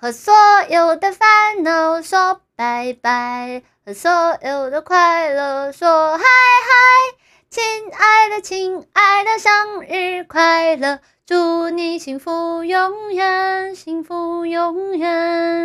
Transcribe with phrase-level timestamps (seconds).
[0.00, 0.32] 和所
[0.70, 3.62] 有的烦恼说拜拜。
[3.84, 4.10] 和所
[4.42, 7.18] 有的快乐说嗨嗨。
[7.50, 11.00] 亲爱的亲爱的生日快乐。
[11.26, 15.59] 祝你幸福永远幸福永远。